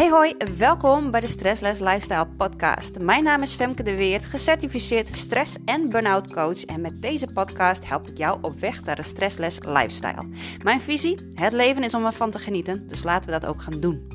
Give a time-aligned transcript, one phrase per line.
[0.00, 2.98] Hey hoi, welkom bij de Stressless Lifestyle podcast.
[2.98, 7.88] Mijn naam is Femke de Weert, gecertificeerd stress- en burn-out coach en met deze podcast
[7.88, 10.28] help ik jou op weg naar een stressless lifestyle.
[10.62, 13.80] Mijn visie, het leven is om ervan te genieten, dus laten we dat ook gaan
[13.80, 14.08] doen.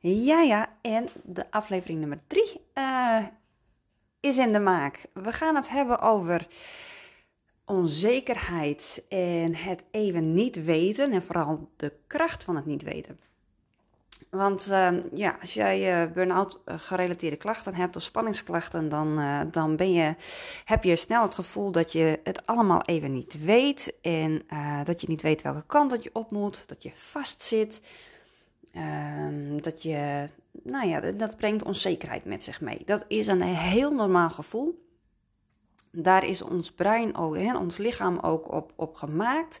[0.00, 3.26] Ja, ja, en de aflevering nummer 3 uh,
[4.20, 5.06] is in de maak.
[5.12, 6.46] We gaan het hebben over
[7.70, 13.18] onzekerheid en het even niet weten en vooral de kracht van het niet weten.
[14.30, 19.40] Want uh, ja, als jij uh, burn-out eh, gerelateerde klachten hebt of spanningsklachten, dan, uh,
[19.50, 20.14] dan ben je,
[20.64, 23.92] heb je snel het gevoel dat je het allemaal even niet weet.
[24.02, 24.42] En
[24.84, 27.80] dat je niet weet welke kant dat je op moet, dat je vastzit.
[28.72, 30.24] Ehm, dat je,
[30.62, 32.82] nou ja, dat brengt onzekerheid met zich mee.
[32.84, 34.89] Dat is een heel normaal gevoel.
[35.92, 39.60] Daar is ons brein ook, hè, ons lichaam ook op, op gemaakt.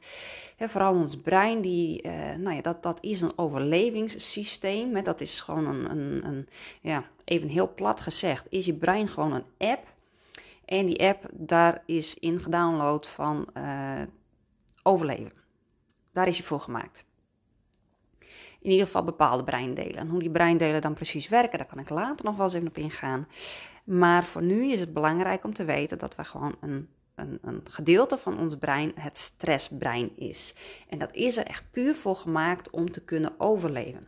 [0.56, 5.02] Hè, vooral ons brein, die, uh, nou ja, dat, dat is een overlevingssysteem.
[5.02, 6.48] Dat is gewoon een, een, een,
[6.80, 9.94] ja, even heel plat gezegd, is je brein gewoon een app.
[10.64, 14.02] En die app, daar is in gedownload van uh,
[14.82, 15.32] overleven.
[16.12, 17.04] Daar is je voor gemaakt.
[18.60, 19.94] In ieder geval bepaalde breindelen.
[19.94, 22.68] En hoe die breindelen dan precies werken, daar kan ik later nog wel eens even
[22.68, 23.28] op ingaan.
[23.90, 27.60] Maar voor nu is het belangrijk om te weten dat we gewoon een, een, een
[27.70, 30.54] gedeelte van ons brein het stressbrein is.
[30.88, 34.06] En dat is er echt puur voor gemaakt om te kunnen overleven.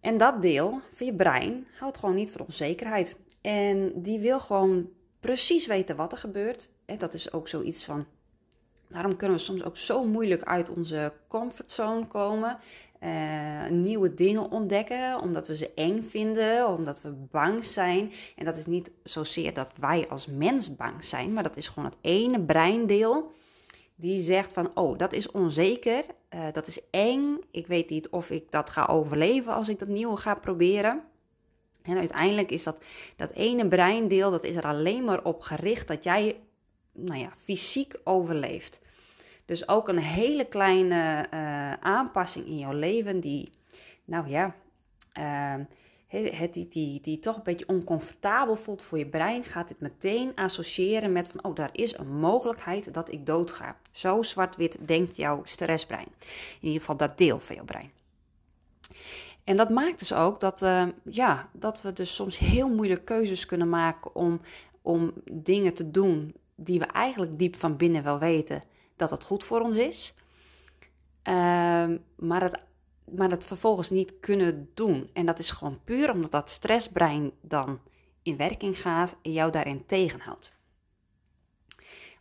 [0.00, 3.16] En dat deel van je brein houdt gewoon niet van onzekerheid.
[3.40, 6.70] En die wil gewoon precies weten wat er gebeurt.
[6.84, 8.06] En dat is ook zoiets van
[8.88, 12.58] Daarom kunnen we soms ook zo moeilijk uit onze comfortzone komen.
[13.04, 18.12] Uh, nieuwe dingen ontdekken, omdat we ze eng vinden, omdat we bang zijn.
[18.36, 21.88] En dat is niet zozeer dat wij als mens bang zijn, maar dat is gewoon
[21.88, 23.32] het ene breindeel
[23.94, 28.30] die zegt van, oh, dat is onzeker, uh, dat is eng, ik weet niet of
[28.30, 31.02] ik dat ga overleven als ik dat nieuwe ga proberen.
[31.82, 32.82] En uiteindelijk is dat,
[33.16, 36.40] dat ene breindeel, dat is er alleen maar op gericht dat jij
[36.92, 38.80] nou ja, fysiek overleeft.
[39.44, 43.50] Dus ook een hele kleine uh, aanpassing in jouw leven die,
[44.04, 44.54] nou ja,
[45.18, 45.64] uh,
[46.20, 50.32] het, die, die, die toch een beetje oncomfortabel voelt voor je brein, gaat dit meteen
[50.34, 53.76] associëren met van, oh, daar is een mogelijkheid dat ik doodga.
[53.90, 56.08] Zo zwart-wit denkt jouw stressbrein.
[56.60, 57.90] In ieder geval dat deel van jouw brein.
[59.44, 63.46] En dat maakt dus ook dat, uh, ja, dat we dus soms heel moeilijke keuzes
[63.46, 64.40] kunnen maken om,
[64.82, 68.62] om dingen te doen die we eigenlijk diep van binnen wel weten
[68.96, 70.14] dat het goed voor ons is.
[71.28, 71.34] Uh,
[72.16, 72.58] maar, het,
[73.10, 75.10] maar het vervolgens niet kunnen doen.
[75.12, 77.80] En dat is gewoon puur omdat dat stressbrein dan
[78.22, 80.52] in werking gaat en jou daarin tegenhoudt.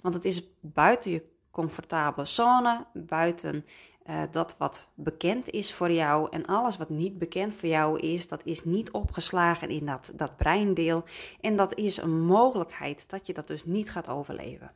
[0.01, 3.65] Want het is buiten je comfortabele zone, buiten
[4.09, 6.27] uh, dat wat bekend is voor jou.
[6.31, 10.37] En alles wat niet bekend voor jou is, dat is niet opgeslagen in dat, dat
[10.37, 11.03] breindeel.
[11.41, 14.71] En dat is een mogelijkheid dat je dat dus niet gaat overleven.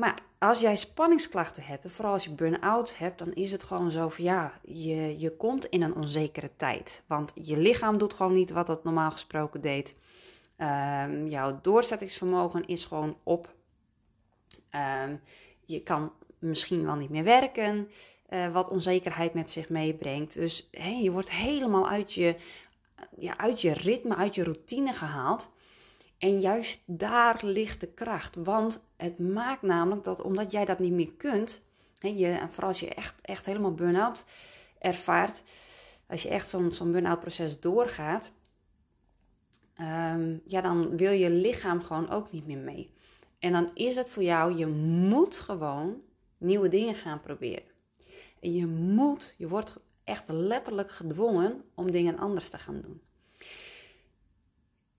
[0.00, 4.08] Maar als jij spanningsklachten hebt, vooral als je burn-out hebt, dan is het gewoon zo
[4.08, 7.02] van ja, je, je komt in een onzekere tijd.
[7.06, 9.94] Want je lichaam doet gewoon niet wat het normaal gesproken deed.
[10.56, 13.54] Um, jouw doorzettingsvermogen is gewoon op.
[15.04, 15.20] Um,
[15.64, 17.90] je kan misschien wel niet meer werken,
[18.30, 20.34] uh, wat onzekerheid met zich meebrengt.
[20.34, 20.68] Dus
[21.00, 22.36] je wordt helemaal uit je,
[23.18, 25.50] ja, uit je ritme, uit je routine gehaald.
[26.20, 28.36] En juist daar ligt de kracht.
[28.36, 31.64] Want het maakt namelijk dat omdat jij dat niet meer kunt,
[31.98, 34.24] hè, je, vooral als je echt, echt helemaal burn-out
[34.78, 35.42] ervaart,
[36.06, 38.30] als je echt zo'n zo'n burn-out proces doorgaat,
[39.80, 42.94] um, ja, dan wil je lichaam gewoon ook niet meer mee.
[43.38, 46.02] En dan is het voor jou, je moet gewoon
[46.38, 47.70] nieuwe dingen gaan proberen.
[48.40, 53.00] En je moet, je wordt echt letterlijk gedwongen om dingen anders te gaan doen.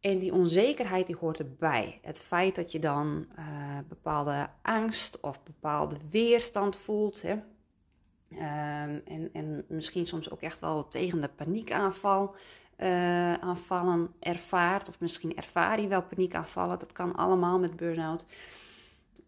[0.01, 1.99] En die onzekerheid die hoort erbij.
[2.01, 3.45] Het feit dat je dan uh,
[3.87, 7.21] bepaalde angst of bepaalde weerstand voelt.
[7.21, 7.31] Hè?
[7.31, 12.35] Um, en, en misschien soms ook echt wel tegen de paniekaanval
[12.77, 14.89] uh, aanvallen ervaart.
[14.89, 16.79] Of misschien ervaar je wel paniekaanvallen.
[16.79, 18.25] Dat kan allemaal met burn-out.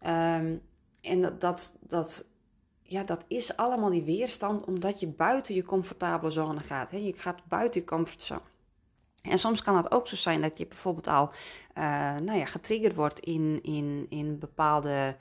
[0.05, 0.61] Um,
[1.01, 2.25] en dat, dat, dat,
[2.81, 6.91] ja, dat is allemaal die weerstand omdat je buiten je comfortabele zone gaat.
[6.91, 6.97] Hè?
[6.97, 8.51] Je gaat buiten je comfortzone.
[9.29, 11.31] En soms kan het ook zo zijn dat je bijvoorbeeld al
[11.77, 11.83] uh,
[12.15, 15.15] nou ja, getriggerd wordt in, in, in bepaalde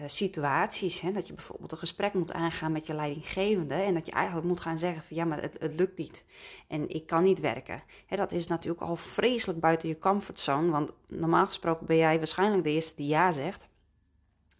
[0.00, 1.00] uh, situaties.
[1.00, 1.12] Hè?
[1.12, 3.74] Dat je bijvoorbeeld een gesprek moet aangaan met je leidinggevende.
[3.74, 6.24] En dat je eigenlijk moet gaan zeggen van ja, maar het, het lukt niet.
[6.66, 7.82] En ik kan niet werken.
[8.06, 10.70] Hè, dat is natuurlijk al vreselijk buiten je comfortzone.
[10.70, 13.68] Want normaal gesproken ben jij waarschijnlijk de eerste die ja zegt.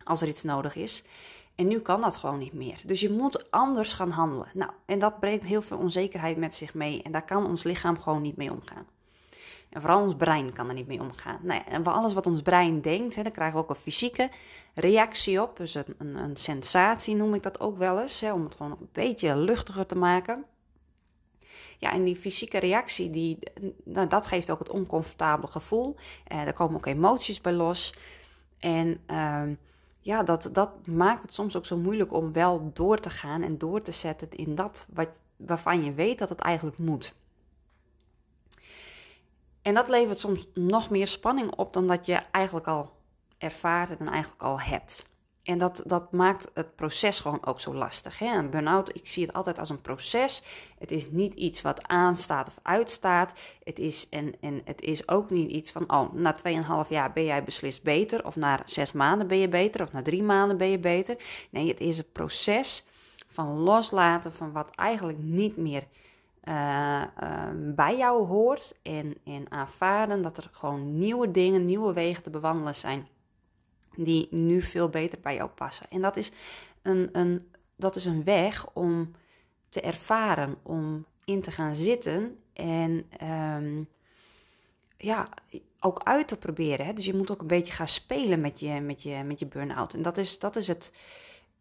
[0.05, 1.05] Als er iets nodig is.
[1.59, 2.81] En nu kan dat gewoon niet meer.
[2.87, 4.49] Dus je moet anders gaan handelen.
[4.55, 7.03] Nou, en dat brengt heel veel onzekerheid met zich mee.
[7.03, 8.87] En daar kan ons lichaam gewoon niet mee omgaan.
[9.69, 11.39] En vooral ons brein kan er niet mee omgaan.
[11.43, 14.31] Nou ja, en alles wat ons brein denkt, hè, daar krijgen we ook een fysieke
[14.75, 15.57] reactie op.
[15.57, 18.21] Dus een, een, een sensatie noem ik dat ook wel eens.
[18.21, 20.45] Hè, om het gewoon een beetje luchtiger te maken.
[21.79, 23.39] Ja, en die fysieke reactie, die,
[23.85, 25.97] nou, dat geeft ook het oncomfortabele gevoel.
[26.25, 27.95] Eh, daar komen ook emoties bij los.
[28.59, 29.43] En uh,
[30.09, 33.59] ja, dat, dat maakt het soms ook zo moeilijk om wel door te gaan en
[33.59, 37.15] door te zetten in dat wat, waarvan je weet dat het eigenlijk moet.
[39.63, 42.93] En dat levert soms nog meer spanning op dan dat je eigenlijk al
[43.39, 45.07] ervaart en eigenlijk al hebt.
[45.49, 48.19] En dat, dat maakt het proces gewoon ook zo lastig.
[48.19, 48.39] Hè?
[48.39, 50.43] Een burn-out, ik zie het altijd als een proces.
[50.79, 53.33] Het is niet iets wat aanstaat of uitstaat.
[53.63, 56.37] Het is, en, en het is ook niet iets van, oh, na
[56.85, 58.27] 2,5 jaar ben jij beslist beter.
[58.27, 59.83] Of na zes maanden ben je beter.
[59.83, 61.17] Of na drie maanden ben je beter.
[61.51, 62.87] Nee, het is een proces
[63.29, 65.85] van loslaten van wat eigenlijk niet meer
[66.45, 67.03] uh,
[67.55, 68.75] bij jou hoort.
[68.83, 73.09] En, en aanvaarden dat er gewoon nieuwe dingen, nieuwe wegen te bewandelen zijn
[74.05, 75.87] die nu veel beter bij jou passen.
[75.91, 76.31] En dat is
[76.83, 79.13] een, een, dat is een weg om
[79.69, 83.89] te ervaren, om in te gaan zitten en um,
[84.97, 85.29] ja,
[85.81, 86.87] ook uit te proberen.
[86.87, 86.93] Hè?
[86.93, 89.95] Dus je moet ook een beetje gaan spelen met je, met je, met je burn-out.
[89.95, 90.93] En dat is, dat is het.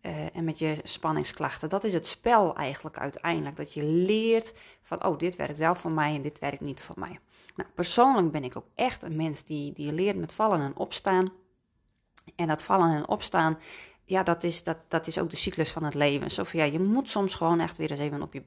[0.02, 1.70] Uh, en met je spanningsklachten.
[1.70, 3.56] Dat is het spel eigenlijk uiteindelijk.
[3.56, 6.96] Dat je leert van, oh, dit werkt wel voor mij en dit werkt niet voor
[7.00, 7.20] mij.
[7.56, 11.32] Nou, persoonlijk ben ik ook echt een mens die, die leert met vallen en opstaan.
[12.36, 13.58] En dat vallen en opstaan,
[14.04, 16.32] ja, dat is, dat, dat is ook de cyclus van het leven.
[16.32, 18.44] Van, ja, je moet soms gewoon echt weer eens even op je,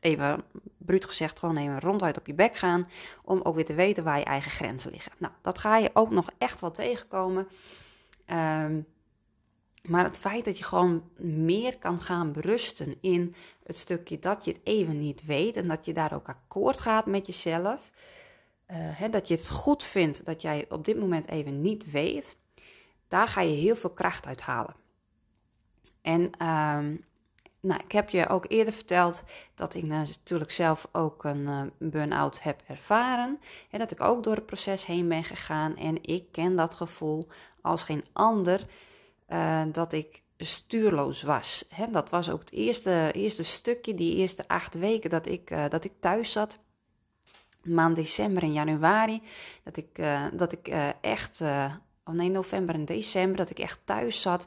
[0.00, 0.42] even
[0.78, 2.88] bruut gezegd, gewoon even ronduit op je bek gaan.
[3.24, 5.12] Om ook weer te weten waar je eigen grenzen liggen.
[5.18, 7.48] Nou, dat ga je ook nog echt wel tegenkomen.
[8.26, 8.80] Ehm,
[9.88, 14.50] maar het feit dat je gewoon meer kan gaan berusten in het stukje dat je
[14.50, 17.90] het even niet weet en dat je daar ook akkoord gaat met jezelf.
[18.70, 22.36] Uh, dat je het goed vindt dat jij op dit moment even niet weet.
[23.08, 24.74] Daar ga je heel veel kracht uit halen.
[26.02, 27.04] En um,
[27.64, 29.22] nou, ik heb je ook eerder verteld
[29.54, 33.40] dat ik natuurlijk zelf ook een uh, burn-out heb ervaren.
[33.70, 35.76] En dat ik ook door het proces heen ben gegaan.
[35.76, 37.28] En ik ken dat gevoel
[37.60, 38.66] als geen ander
[39.28, 41.68] uh, dat ik stuurloos was.
[41.90, 45.84] Dat was ook het eerste, eerste stukje, die eerste acht weken dat ik, uh, dat
[45.84, 46.58] ik thuis zat.
[47.62, 49.22] Maand december en januari.
[49.62, 50.02] Dat ik,
[50.32, 50.68] dat ik
[51.00, 51.42] echt
[52.04, 54.46] oh nee, november en december, dat ik echt thuis zat.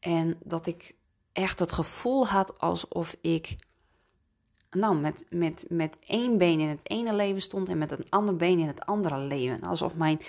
[0.00, 0.94] En dat ik
[1.32, 3.56] echt het gevoel had alsof ik
[4.70, 8.36] nou, met, met, met één been in het ene leven stond en met een ander
[8.36, 9.60] been in het andere leven.
[9.60, 10.20] Alsof mijn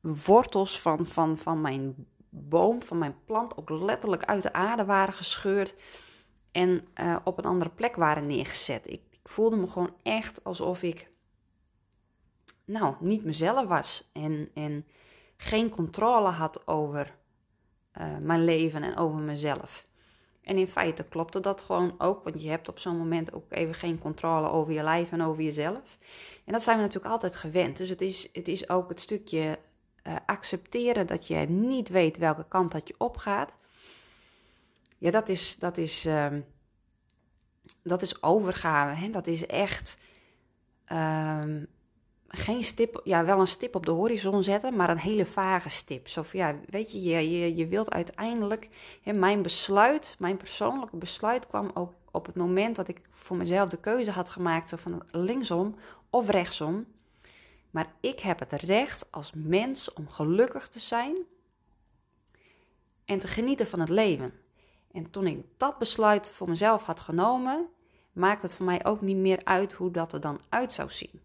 [0.00, 1.94] wortels van, van, van mijn
[2.30, 5.74] boom, van mijn plant, ook letterlijk uit de aarde waren gescheurd
[6.52, 8.86] en uh, op een andere plek waren neergezet.
[8.86, 11.08] Ik, ik, voelde me gewoon echt alsof ik,
[12.64, 14.10] nou, niet mezelf was.
[14.12, 14.86] En, en
[15.40, 17.14] geen controle had over
[18.00, 19.86] uh, mijn leven en over mezelf.
[20.42, 23.74] En in feite klopte dat gewoon ook, want je hebt op zo'n moment ook even
[23.74, 25.98] geen controle over je lijf en over jezelf.
[26.44, 27.76] En dat zijn we natuurlijk altijd gewend.
[27.76, 29.58] Dus het is, het is ook het stukje
[30.02, 33.52] uh, accepteren dat je niet weet welke kant dat je opgaat.
[34.98, 36.26] Ja, dat is, dat is, uh,
[37.82, 38.94] dat is overgave.
[38.94, 39.10] Hè?
[39.10, 39.98] Dat is echt
[40.84, 41.64] ehm,
[42.28, 46.08] geen stip, ja, wel een stip op de horizon zetten, maar een hele vage stip.
[46.08, 48.68] Zo van, ja, weet je, je, je, je wilt uiteindelijk,
[49.02, 53.68] hè, mijn besluit, mijn persoonlijke besluit kwam ook op het moment dat ik voor mezelf
[53.68, 55.74] de keuze had gemaakt, van linksom
[56.10, 56.86] of rechtsom.
[57.70, 61.16] Maar ik heb het recht als mens om gelukkig te zijn
[63.04, 64.32] en te genieten van het leven.
[64.92, 67.66] En toen ik dat besluit voor mezelf had genomen,
[68.12, 71.20] maakt het voor mij ook niet meer uit hoe dat er dan uit zou zien.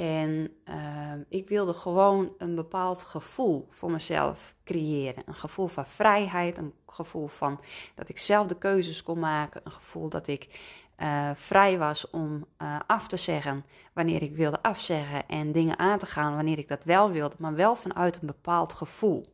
[0.00, 5.22] En uh, ik wilde gewoon een bepaald gevoel voor mezelf creëren.
[5.26, 7.60] Een gevoel van vrijheid, een gevoel van
[7.94, 10.60] dat ik zelf de keuzes kon maken, een gevoel dat ik
[10.98, 15.98] uh, vrij was om uh, af te zeggen wanneer ik wilde afzeggen en dingen aan
[15.98, 19.26] te gaan wanneer ik dat wel wilde, maar wel vanuit een bepaald gevoel.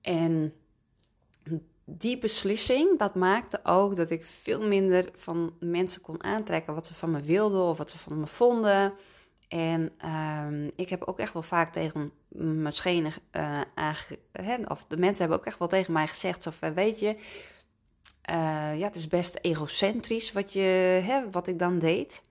[0.00, 0.54] En
[1.90, 6.94] die beslissing, dat maakte ook dat ik veel minder van mensen kon aantrekken wat ze
[6.94, 8.92] van me wilden of wat ze van me vonden.
[9.48, 15.20] En uh, ik heb ook echt wel vaak tegen mijn schenen uh, of de mensen
[15.20, 17.16] hebben ook echt wel tegen mij gezegd, zo weet je,
[18.30, 20.60] uh, ja, het is best egocentrisch wat, je,
[21.04, 22.22] hè, wat ik dan deed.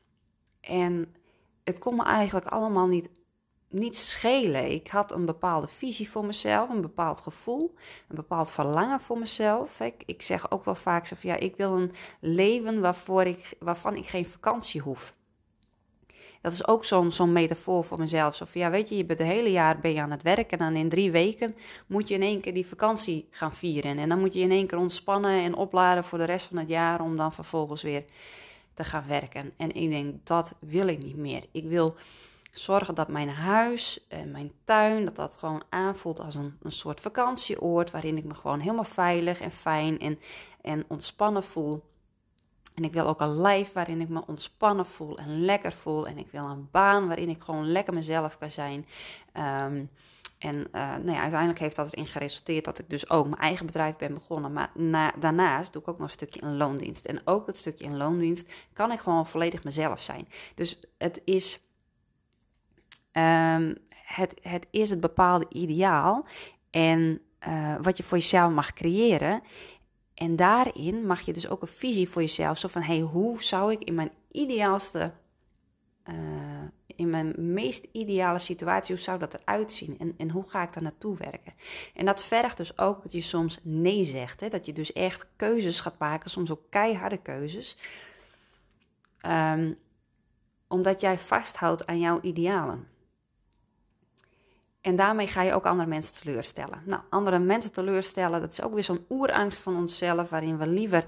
[0.62, 1.16] En
[1.64, 3.10] het kon me eigenlijk allemaal niet
[3.69, 4.71] niet schelen.
[4.71, 7.75] Ik had een bepaalde visie voor mezelf, een bepaald gevoel,
[8.07, 9.79] een bepaald verlangen voor mezelf.
[9.79, 13.53] Ik, ik zeg ook wel vaak zo van ja, ik wil een leven waarvoor ik,
[13.59, 15.15] waarvan ik geen vakantie hoef.
[16.41, 18.36] Dat is ook zo'n zo'n metafoor voor mezelf.
[18.36, 20.57] Zo van, ja, weet je, je bent het hele jaar ben je aan het werken
[20.57, 21.55] en dan in drie weken
[21.88, 23.97] moet je in één keer die vakantie gaan vieren.
[23.97, 26.69] En dan moet je in één keer ontspannen en opladen voor de rest van het
[26.69, 28.05] jaar om dan vervolgens weer
[28.74, 29.53] te gaan werken.
[29.57, 31.43] En ik denk, dat wil ik niet meer.
[31.51, 31.95] Ik wil
[32.58, 37.02] zorgen dat mijn huis en mijn tuin, dat dat gewoon aanvoelt als een, een soort
[37.02, 40.20] vakantieoord waarin ik me gewoon helemaal veilig en fijn en,
[40.62, 41.84] en ontspannen voel.
[42.76, 46.08] En ik wil ook een lijf waarin ik me ontspannen voel en lekker voel.
[46.08, 48.86] En ik wil een baan waarin ik gewoon lekker mezelf kan zijn.
[49.32, 49.84] Ehm,
[50.38, 53.66] en uh, nou ja, uiteindelijk heeft dat erin geresulteerd dat ik dus ook mijn eigen
[53.66, 54.54] bedrijf ben begonnen.
[54.54, 57.06] Maar na, daarnaast doe ik ook nog een stukje in loondienst.
[57.06, 60.28] En ook dat stukje in loondienst kan ik gewoon volledig mezelf zijn.
[60.56, 61.60] Dus het is,
[63.17, 66.25] um, het, het is het bepaalde ideaal.
[66.69, 69.41] En uh, wat je voor jezelf mag creëren.
[70.13, 72.57] En daarin mag je dus ook een visie voor jezelf.
[72.57, 75.13] Zo van, hey, hoe zou ik in mijn ideaalste,
[76.09, 76.15] uh,
[76.86, 80.00] in mijn meest ideale situatie, hoe zou dat eruit zien?
[80.00, 81.53] En, en hoe ga ik daar naartoe werken?
[81.93, 84.39] En dat vergt dus ook dat je soms nee zegt.
[84.39, 84.47] Hè?
[84.47, 87.77] Dat je dus echt keuzes gaat maken, soms ook keiharde keuzes.
[89.25, 89.77] Um,
[90.67, 92.88] omdat jij vasthoudt aan jouw idealen.
[94.88, 96.82] En daarmee ga je ook andere mensen teleurstellen.
[96.86, 101.03] Nou, andere mensen teleurstellen, dat is ook weer zo'n oerangst van onszelf, waarin we liever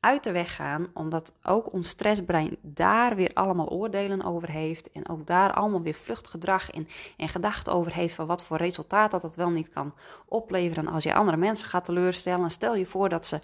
[0.00, 5.08] uit de weg gaan, omdat ook ons stressbrein daar weer allemaal oordelen over heeft en
[5.08, 9.22] ook daar allemaal weer vluchtgedrag en, en gedachten over heeft van wat voor resultaat dat
[9.22, 9.94] dat wel niet kan
[10.26, 12.50] opleveren als je andere mensen gaat teleurstellen.
[12.50, 13.38] Stel je voor dat ze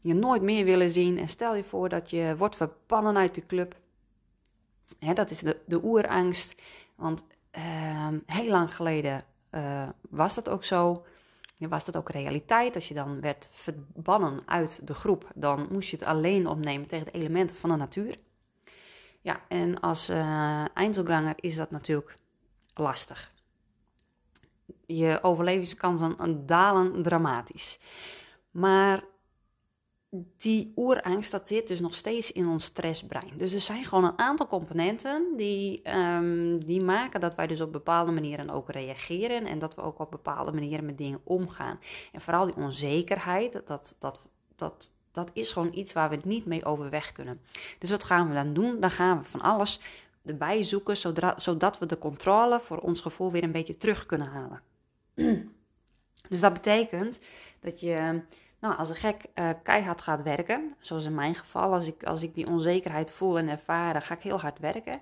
[0.00, 3.46] je nooit meer willen zien en stel je voor dat je wordt verbannen uit de
[3.46, 3.74] club.
[5.14, 6.62] dat is de, de oerangst,
[6.94, 7.24] want
[8.26, 11.04] heel lang geleden uh, was dat ook zo.
[11.58, 12.74] Was dat ook realiteit?
[12.74, 17.06] Als je dan werd verbannen uit de groep, dan moest je het alleen opnemen tegen
[17.06, 18.14] de elementen van de natuur.
[19.20, 20.64] Ja, en als uh,
[21.36, 22.14] is dat natuurlijk
[22.74, 23.32] lastig.
[24.86, 27.78] Je overlevingskansen dalen dramatisch.
[28.50, 29.04] Maar
[30.36, 33.32] die oerangst, dat zit dus nog steeds in ons stressbrein.
[33.36, 37.72] Dus er zijn gewoon een aantal componenten die, um, die maken dat wij dus op
[37.72, 41.78] bepaalde manieren ook reageren en dat we ook op bepaalde manieren met dingen omgaan.
[42.12, 44.26] En vooral die onzekerheid, dat, dat,
[44.56, 47.40] dat, dat is gewoon iets waar we niet mee overweg kunnen.
[47.78, 48.80] Dus wat gaan we dan doen?
[48.80, 49.80] Dan gaan we van alles
[50.24, 50.96] erbij zoeken,
[51.36, 54.62] zodat we de controle voor ons gevoel weer een beetje terug kunnen halen.
[56.28, 57.20] dus dat betekent
[57.60, 58.20] dat je
[58.60, 62.22] nou, als een gek uh, keihard gaat werken, zoals in mijn geval, als ik, als
[62.22, 65.00] ik die onzekerheid voel en ervaar, dan ga ik heel hard werken.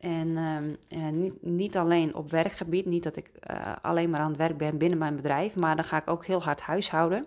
[0.00, 4.36] En uh, niet, niet alleen op werkgebied, niet dat ik uh, alleen maar aan het
[4.36, 7.26] werk ben binnen mijn bedrijf, maar dan ga ik ook heel hard huishouden.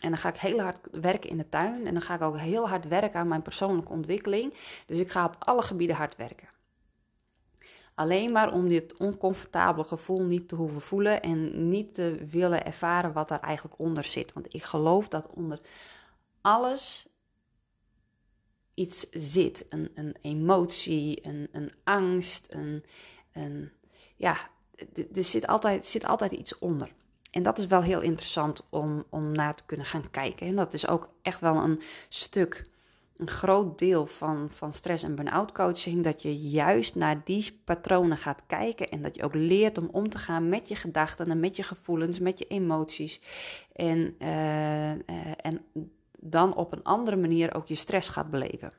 [0.00, 2.38] En dan ga ik heel hard werken in de tuin en dan ga ik ook
[2.38, 4.54] heel hard werken aan mijn persoonlijke ontwikkeling.
[4.86, 6.48] Dus ik ga op alle gebieden hard werken.
[7.96, 13.12] Alleen maar om dit oncomfortabele gevoel niet te hoeven voelen en niet te willen ervaren
[13.12, 14.32] wat daar eigenlijk onder zit.
[14.32, 15.60] Want ik geloof dat onder
[16.40, 17.06] alles
[18.74, 19.66] iets zit.
[19.68, 22.84] Een, een emotie, een, een angst, een,
[24.16, 24.36] ja,
[25.14, 26.92] er zit altijd, zit altijd iets onder.
[27.30, 30.46] En dat is wel heel interessant om, om naar te kunnen gaan kijken.
[30.46, 32.62] En dat is ook echt wel een stuk
[33.18, 36.04] een groot deel van, van stress- en burn-out coaching.
[36.04, 38.90] Dat je juist naar die patronen gaat kijken.
[38.90, 41.62] En dat je ook leert om om te gaan met je gedachten en met je
[41.62, 43.20] gevoelens, met je emoties.
[43.72, 44.96] En, uh, uh,
[45.40, 45.64] en
[46.18, 48.72] dan op een andere manier ook je stress gaat beleven.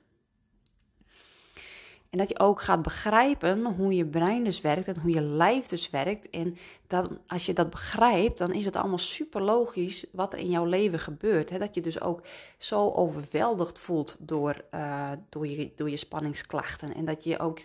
[2.18, 5.68] En dat je ook gaat begrijpen hoe je brein dus werkt en hoe je lijf
[5.68, 6.30] dus werkt.
[6.30, 6.58] En
[6.88, 10.66] dan, als je dat begrijpt, dan is het allemaal super logisch wat er in jouw
[10.66, 11.50] leven gebeurt.
[11.50, 11.58] Hè?
[11.58, 12.22] Dat je dus ook
[12.58, 16.96] zo overweldigd voelt door, uh, door, je, door je spanningsklachten.
[16.96, 17.60] En dat je ook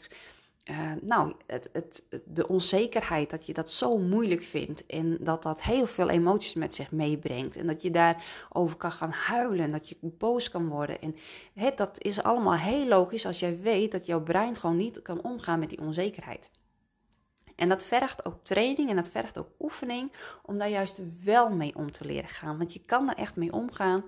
[0.71, 5.87] uh, nou, het, de onzekerheid, dat je dat zo moeilijk vindt en dat dat heel
[5.87, 9.97] veel emoties met zich meebrengt en dat je daarover kan gaan huilen en dat je
[10.00, 11.00] boos kan worden.
[11.00, 11.16] En
[11.54, 15.23] het, dat is allemaal heel logisch als jij weet dat jouw brein gewoon niet kan
[15.23, 16.50] omgaan met die onzekerheid.
[17.57, 21.75] En dat vergt ook training en dat vergt ook oefening om daar juist wel mee
[21.75, 22.59] om te leren gaan.
[22.59, 24.04] Want je kan er echt mee omgaan.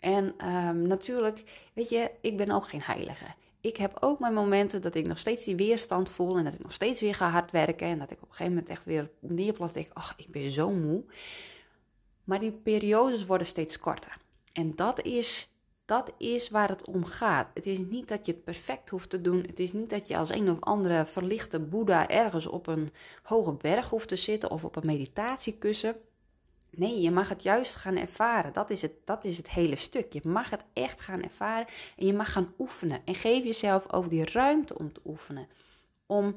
[0.00, 3.26] En um, natuurlijk, weet je, ik ben ook geen heilige
[3.60, 6.62] ik heb ook mijn momenten dat ik nog steeds die weerstand voel en dat ik
[6.62, 9.10] nog steeds weer ga hard werken en dat ik op een gegeven moment echt weer
[9.18, 11.04] neerplas denk, ach, ik ben zo moe.
[12.24, 14.16] Maar die periodes worden steeds korter.
[14.52, 15.50] En dat is,
[15.84, 17.48] Dat is waar het om gaat.
[17.54, 19.42] Het is niet dat je het perfect hoeft te doen.
[19.46, 22.90] Het is niet dat je als een of andere verlichte Boeddha ergens op een
[23.22, 25.96] hoge berg hoeft te zitten of op een meditatiekussen.
[26.70, 28.52] Nee, je mag het juist gaan ervaren.
[28.52, 30.12] Dat is het, dat is het hele stuk.
[30.12, 33.00] Je mag het echt gaan ervaren en je mag gaan oefenen.
[33.04, 35.46] En geef jezelf ook die ruimte om te oefenen.
[36.06, 36.36] Om,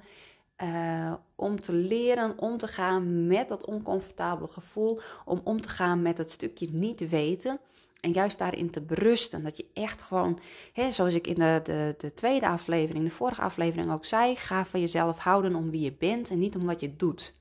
[0.64, 5.00] uh, om te leren om te gaan met dat oncomfortabele gevoel.
[5.26, 7.60] Om om te gaan met het stukje niet weten.
[8.00, 9.44] En juist daarin te berusten.
[9.44, 10.40] Dat je echt gewoon,
[10.74, 14.66] hè, zoals ik in de, de, de tweede aflevering, de vorige aflevering ook zei, ga
[14.66, 17.34] van jezelf houden om wie je bent en niet om wat je doet.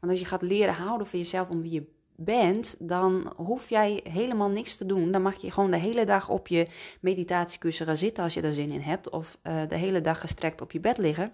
[0.00, 4.00] Want als je gaat leren houden van jezelf om wie je bent, dan hoef jij
[4.10, 5.12] helemaal niks te doen.
[5.12, 6.66] Dan mag je gewoon de hele dag op je
[7.00, 9.10] meditatiekussen gaan zitten als je er zin in hebt.
[9.10, 11.32] Of uh, de hele dag gestrekt op je bed liggen.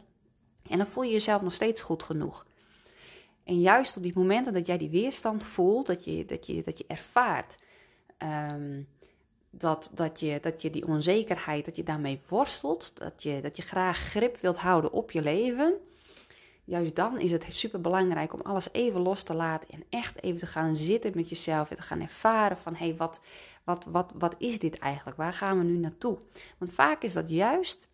[0.68, 2.47] En dan voel je jezelf nog steeds goed genoeg.
[3.44, 6.78] En juist op die momenten dat jij die weerstand voelt, dat je, dat je, dat
[6.78, 7.58] je ervaart
[8.52, 8.88] um,
[9.50, 13.62] dat, dat, je, dat je die onzekerheid, dat je daarmee worstelt, dat je, dat je
[13.62, 15.75] graag grip wilt houden op je leven
[16.69, 20.39] juist dan is het super belangrijk om alles even los te laten en echt even
[20.39, 23.21] te gaan zitten met jezelf en te gaan ervaren van hé, hey, wat,
[23.65, 25.17] wat, wat, wat is dit eigenlijk?
[25.17, 26.19] Waar gaan we nu naartoe?
[26.59, 27.89] Want vaak is dat juist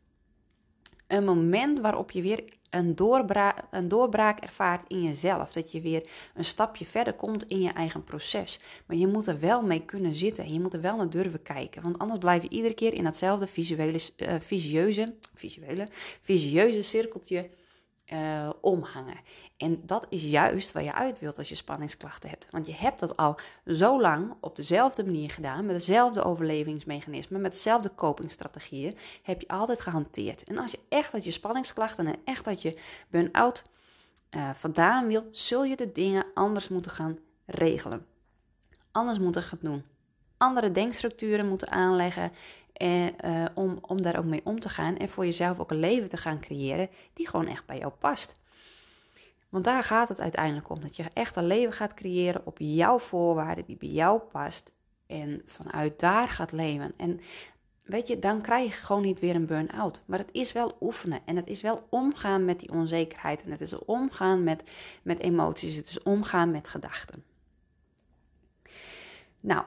[1.07, 5.53] een moment waarop je weer een, doorbraak, een doorbraak ervaart in jezelf.
[5.53, 8.61] Dat je weer een stapje verder komt in je eigen proces.
[8.87, 10.45] Maar je moet er wel mee kunnen zitten.
[10.45, 11.83] En je moet er wel naar durven kijken.
[11.83, 15.89] Want anders blijf je iedere keer in datzelfde visuele, uh, visieuze, visuele,
[16.23, 17.51] visieuze cirkeltje
[18.13, 19.21] uh, omhangen.
[19.57, 22.47] En dat is juist waar je uit wilt als je spanningsklachten hebt.
[22.51, 27.53] Want je hebt dat al zo lang op dezelfde manier gedaan, met dezelfde overlevingsmechanismen, met
[27.53, 30.45] dezelfde copingstrategieën, heb je altijd gehanteerd.
[30.45, 33.63] En als je echt uit je spanningsklachten en echt uit je burn-out
[34.31, 38.07] uh, vandaan wilt, zul je de dingen anders moeten gaan regelen.
[38.93, 39.85] Anders moeten gaan doen.
[40.37, 42.33] Andere denkstructuren moeten aanleggen
[42.75, 45.79] en, uh, om, om daar ook mee om te gaan en voor jezelf ook een
[45.79, 48.35] leven te gaan creëren die gewoon echt bij jou past.
[49.55, 50.81] Want daar gaat het uiteindelijk om.
[50.81, 54.73] Dat je echt een leven gaat creëren op jouw voorwaarden, die bij jou past.
[55.07, 56.93] En vanuit daar gaat leven.
[56.97, 57.21] En
[57.85, 60.03] weet je, dan krijg je gewoon niet weer een burn-out.
[60.05, 61.21] Maar het is wel oefenen.
[61.25, 63.43] En het is wel omgaan met die onzekerheid.
[63.43, 65.77] En het is omgaan met, met emoties.
[65.77, 67.25] Het is omgaan met gedachten.
[69.41, 69.65] Nou,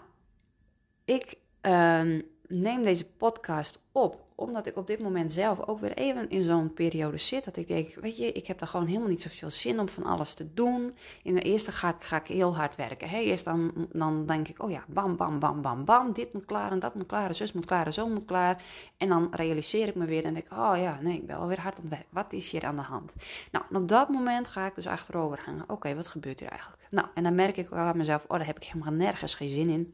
[1.05, 1.35] ik.
[1.61, 6.43] Uh, neem deze podcast op omdat ik op dit moment zelf ook weer even in
[6.43, 7.45] zo'n periode zit.
[7.45, 10.03] Dat ik denk, weet je, ik heb er gewoon helemaal niet zoveel zin om van
[10.03, 10.95] alles te doen.
[11.23, 13.09] In de eerste ga ik, ga ik heel hard werken.
[13.09, 13.17] Hè.
[13.17, 16.13] Eerst dan, dan denk ik, oh ja, bam, bam, bam, bam, bam.
[16.13, 17.27] Dit moet klaar en dat moet klaar.
[17.27, 18.63] En zus moet klaar en zo moet klaar.
[18.97, 21.77] En dan realiseer ik me weer en denk oh ja, nee, ik ben alweer hard
[21.77, 22.07] aan het werk.
[22.09, 23.15] Wat is hier aan de hand?
[23.51, 25.69] Nou, en op dat moment ga ik dus achterover hangen.
[25.69, 26.81] Oké, wat gebeurt hier eigenlijk?
[26.89, 29.69] Nou, en dan merk ik aan mezelf, oh, daar heb ik helemaal nergens geen zin
[29.69, 29.93] in.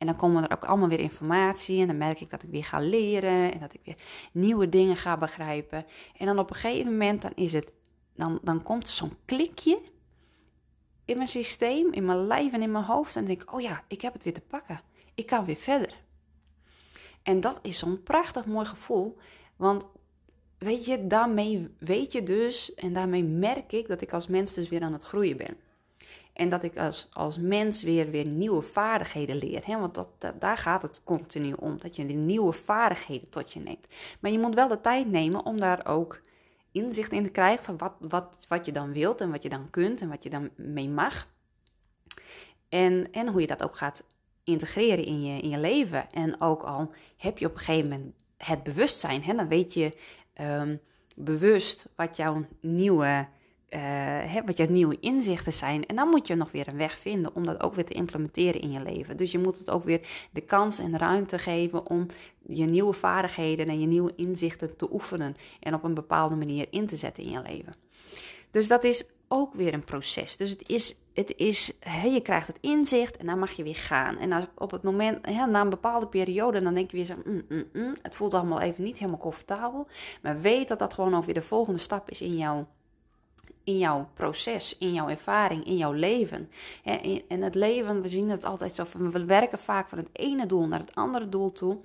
[0.00, 2.64] En dan komen er ook allemaal weer informatie en dan merk ik dat ik weer
[2.64, 3.96] ga leren en dat ik weer
[4.32, 5.84] nieuwe dingen ga begrijpen.
[6.16, 7.72] En dan op een gegeven moment dan is het,
[8.14, 9.82] dan, dan komt zo'n klikje
[11.04, 13.16] in mijn systeem, in mijn lijf en in mijn hoofd.
[13.16, 14.80] En dan denk ik, oh ja, ik heb het weer te pakken.
[15.14, 15.94] Ik kan weer verder.
[17.22, 19.16] En dat is zo'n prachtig mooi gevoel.
[19.56, 19.86] Want
[20.58, 24.68] weet je, daarmee weet je dus en daarmee merk ik dat ik als mens dus
[24.68, 25.56] weer aan het groeien ben.
[26.40, 29.62] En dat ik als, als mens weer, weer nieuwe vaardigheden leer.
[29.64, 29.78] Hè?
[29.78, 31.78] Want dat, daar gaat het continu om.
[31.78, 33.86] Dat je nieuwe vaardigheden tot je neemt.
[34.20, 36.22] Maar je moet wel de tijd nemen om daar ook
[36.72, 37.64] inzicht in te krijgen.
[37.64, 40.30] Van wat, wat, wat je dan wilt en wat je dan kunt en wat je
[40.30, 41.28] dan mee mag.
[42.68, 44.04] En, en hoe je dat ook gaat
[44.44, 46.12] integreren in je, in je leven.
[46.12, 49.22] En ook al heb je op een gegeven moment het bewustzijn.
[49.22, 49.34] Hè?
[49.34, 49.96] Dan weet je
[50.40, 50.80] um,
[51.16, 53.28] bewust wat jouw nieuwe
[53.70, 55.86] uh, wat je nieuwe inzichten zijn.
[55.86, 58.60] En dan moet je nog weer een weg vinden om dat ook weer te implementeren
[58.60, 59.16] in je leven.
[59.16, 62.06] Dus je moet het ook weer de kans en ruimte geven om
[62.46, 66.86] je nieuwe vaardigheden en je nieuwe inzichten te oefenen en op een bepaalde manier in
[66.86, 67.74] te zetten in je leven.
[68.50, 70.36] Dus dat is ook weer een proces.
[70.36, 71.72] Dus het is, het is
[72.04, 74.18] je krijgt het inzicht en dan mag je weer gaan.
[74.18, 77.64] En op het moment, na een bepaalde periode, dan denk je weer zo, mm, mm,
[77.72, 79.86] mm, het voelt allemaal even niet helemaal comfortabel.
[80.22, 82.66] Maar weet dat dat gewoon ook weer de volgende stap is in jouw
[83.64, 86.50] in jouw proces, in jouw ervaring, in jouw leven.
[87.28, 90.46] En het leven, we zien het altijd zo van, we werken vaak van het ene
[90.46, 91.78] doel naar het andere doel toe.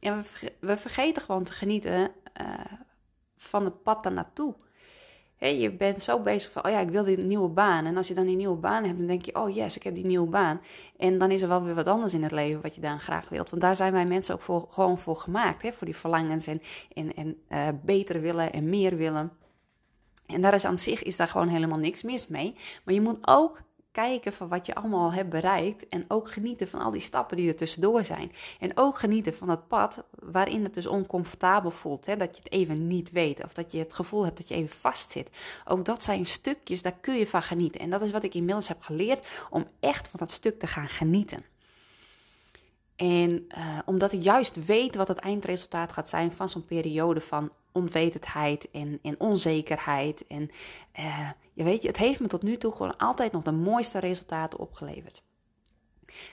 [0.00, 0.24] En
[0.60, 2.48] we vergeten gewoon te genieten uh,
[3.36, 4.54] van het pad daarnaartoe.
[5.38, 7.84] Je bent zo bezig van, oh ja, ik wil die nieuwe baan.
[7.84, 9.94] En als je dan die nieuwe baan hebt, dan denk je, oh yes, ik heb
[9.94, 10.60] die nieuwe baan.
[10.96, 13.28] En dan is er wel weer wat anders in het leven wat je dan graag
[13.28, 13.50] wilt.
[13.50, 15.62] Want daar zijn wij mensen ook voor, gewoon voor gemaakt.
[15.62, 15.72] Hè?
[15.72, 16.62] Voor die verlangens en,
[16.94, 19.32] en, en uh, beter willen en meer willen.
[20.32, 22.54] En daar is aan zich is daar gewoon helemaal niks mis mee.
[22.84, 23.60] Maar je moet ook
[23.92, 25.88] kijken van wat je allemaal hebt bereikt.
[25.88, 28.32] En ook genieten van al die stappen die er tussendoor zijn.
[28.60, 32.06] En ook genieten van het pad waarin het dus oncomfortabel voelt.
[32.06, 32.16] Hè?
[32.16, 33.44] Dat je het even niet weet.
[33.44, 35.30] Of dat je het gevoel hebt dat je even vastzit.
[35.64, 37.80] Ook dat zijn stukjes, daar kun je van genieten.
[37.80, 40.88] En dat is wat ik inmiddels heb geleerd om echt van dat stuk te gaan
[40.88, 41.44] genieten.
[42.96, 47.50] En uh, omdat ik juist weet wat het eindresultaat gaat zijn van zo'n periode van
[47.72, 50.26] onwetendheid en, onzekerheid.
[50.26, 50.50] En
[50.98, 54.58] uh, je weet, het heeft me tot nu toe gewoon altijd nog de mooiste resultaten
[54.58, 55.22] opgeleverd.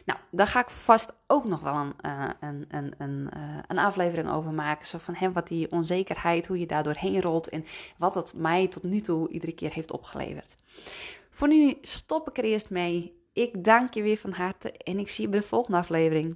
[0.05, 3.29] Nou, daar ga ik vast ook nog wel een, uh, een, een, een,
[3.67, 4.85] een aflevering over maken.
[4.87, 7.65] Zo van hem, wat die onzekerheid, hoe je daar doorheen rolt en
[7.97, 10.55] wat het mij tot nu toe iedere keer heeft opgeleverd.
[11.29, 13.17] Voor nu stop ik er eerst mee.
[13.33, 16.35] Ik dank je weer van harte en ik zie je bij de volgende aflevering.